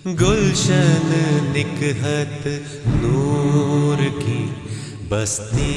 गुलशन 0.06 1.10
निकहत 1.52 2.64
नूर 2.88 4.08
की 4.22 4.42
बस्ती। 5.08 5.74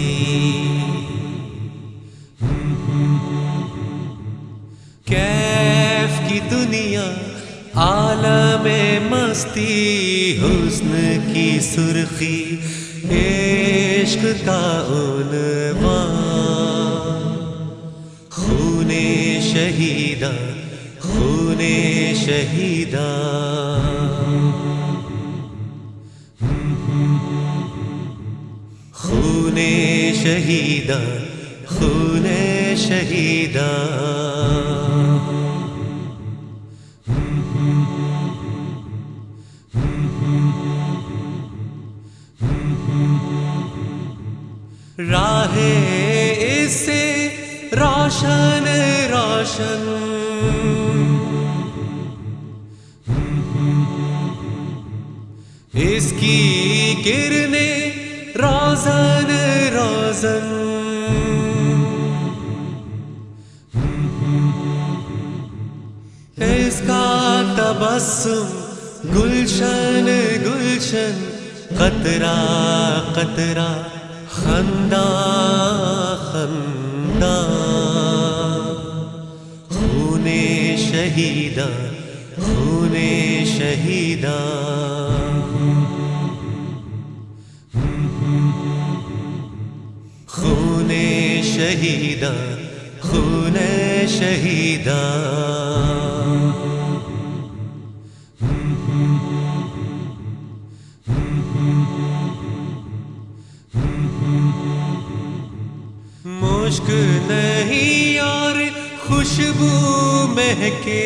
की 6.31 6.39
दुनिया, 6.39 7.03
आलम 7.81 8.67
मस्ती, 9.11 10.37
हुस्न 10.41 10.91
की 11.33 11.61
सुर्खी, 11.61 12.59
इश्क 13.11 14.45
का 14.45 14.81
उनवान 14.81 15.91
खूने 18.31 19.07
शहीदा 19.53 20.31
खूने 20.99 22.15
शहीदा। 22.15 23.07
खूने 28.95 30.13
शहीदा 30.15 30.99
खूने 31.75 32.77
शहीदा। 32.77 33.71
राहे 45.09 45.73
इसे 46.63 47.03
रोशन 47.73 48.65
रोशन। 49.11 49.83
इसकी 55.81 56.39
किरने 57.03 57.69
रोजन 58.37 59.29
रोजन 59.75 60.49
इसका 66.41 67.05
तबस्सुम 67.57 68.47
गुलशन 69.13 70.07
गुलशन। 70.43 71.15
कतरा 71.79 72.37
कतरा। 73.17 73.69
खंदा 74.31 75.07
खंदा 76.27 77.35
खूने 79.73 80.43
शहीदा 80.83 81.67
खूने 82.43 83.11
शहीदा। 83.51 84.37
खूने 90.35 91.09
शहीदा 91.43 92.33
खूने 93.03 93.69
शहीदा। 94.17 95.01
मुश्क 106.71 106.89
नहीं 107.29 108.19
और 108.19 108.57
खुशबू 109.03 109.69
महके। 110.35 110.99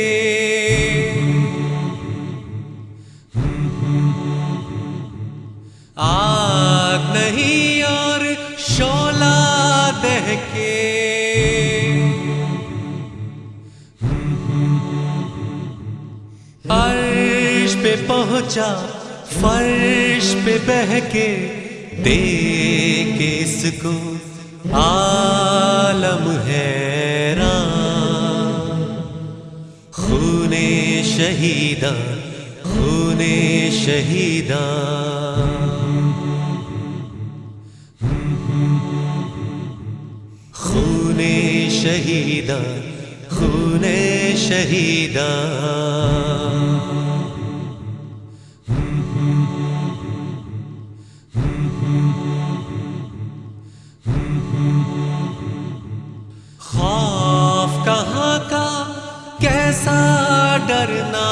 आग 5.97 7.07
नहीं 7.15 7.83
और 7.83 8.25
शोला 8.59 9.39
दहके। 10.03 10.75
अर्श 16.77 17.75
पे 17.75 17.95
पहुँचा, 18.05 18.69
फर्श 19.33 20.33
पे 20.45 20.57
बहके, 20.67 21.27
देख 22.03 23.21
इसको 23.21 23.95
आलम 25.95 26.25
हैरान 26.47 27.69
खूने 29.95 30.67
शहीदा 31.09 31.91
खूने 32.63 33.37
शहीदा। 33.75 34.63
खूने 40.59 41.35
शहीदा 41.79 42.59
खूने 43.35 43.97
शहीदा। 44.37 45.29
डरना 60.75 61.27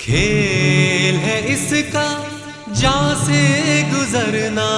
खेल 0.00 1.16
है 1.24 1.36
इसका 1.52 2.06
जा 2.80 2.96
से 3.24 3.40
गुजरना। 3.90 4.68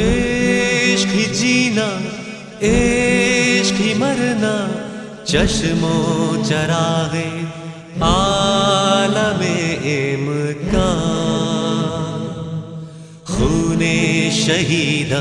इश्क 0.00 1.14
ही 1.14 1.24
जीना, 1.40 1.88
इश्क 2.70 3.80
ही 3.82 3.94
मरना, 3.94 4.54
चश्मो 5.30 5.96
चरागे 6.44 7.28
आलम 8.10 9.42
इमकान 9.94 11.27
खूने 13.48 14.30
शहीदा 14.30 15.20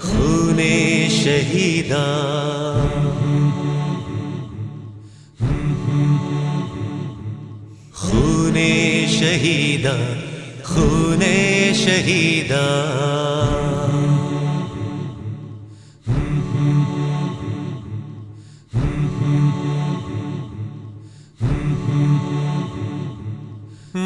खूने 0.00 0.74
शहीदा। 1.10 2.02
खूने 8.00 8.72
शहीदा 9.12 9.94
खूने 10.68 11.36
शहीदा। 11.74 12.64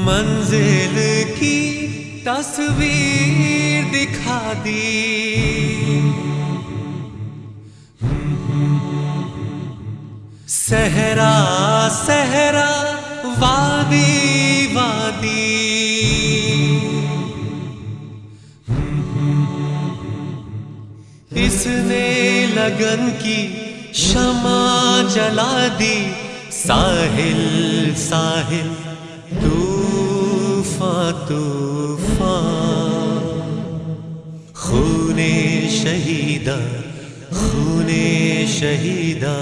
मंजिल 0.06 0.96
की 1.35 1.56
तस्वीर 2.26 3.84
दिखा 3.93 4.40
दी। 4.55 4.87
सहरा 10.49 11.37
सहरा, 11.88 12.70
वादी 13.38 14.67
वादी। 14.75 15.46
इसने 21.46 22.06
लगन 22.46 23.11
की 23.22 23.40
क्षमा 23.93 24.61
जला 25.14 25.52
दी। 25.78 25.96
साहिल 26.52 27.43
साहिल 27.99 28.70
तूफा 29.43 30.94
तूफा 31.28 32.09
शहीदा 36.40 36.56
खूने 37.37 38.46
शहीदा। 38.48 39.34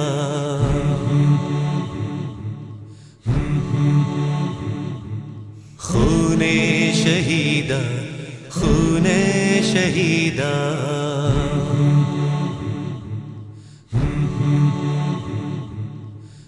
खूने 5.78 6.56
शहीदा 6.94 7.80
खूने 8.50 9.22
शहीदा। 9.72 10.52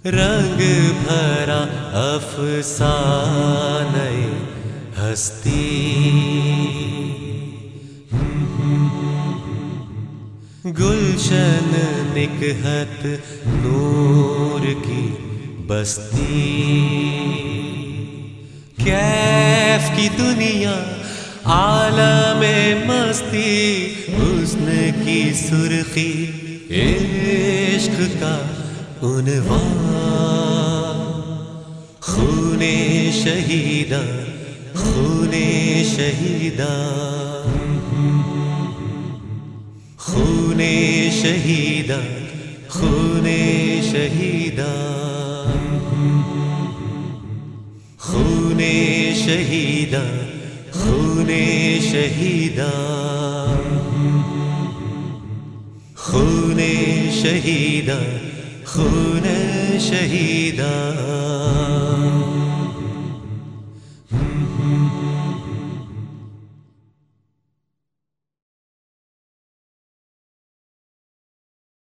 रंग 0.06 0.61
भरा 1.06 1.62
अफसाने 2.03 2.91
हस्ती। 4.99 6.50
गुलशन 10.67 11.71
निकहत 12.15 13.23
नूर 13.47 14.61
की 14.61 15.07
बस्ती। 15.67 16.51
कैफ 18.85 19.97
की 19.97 20.09
दुनिया, 20.09 20.75
आलम 21.47 22.43
मस्ती, 22.91 23.87
हुस्न 24.19 24.67
की 25.05 25.35
सुर्खी, 25.35 26.12
इश्क 26.71 28.21
का 28.23 28.35
उनवान। 29.06 29.89
खूने 32.03 33.13
शहीदा 33.13 34.03
खूने 34.81 35.85
शहीदा। 35.85 37.01
खूने 40.11 40.75
शहीदा 41.11 41.99
खूने 42.71 43.43
शहीदा। 43.91 44.71
खूने 48.05 48.75
शहीदा 49.15 50.03
खूने 50.79 51.45
शहीदा। 51.91 52.71
खूने 56.05 56.75
शहीदा 57.21 57.99
खूने 58.73 59.39
शहीदा। 59.81 60.71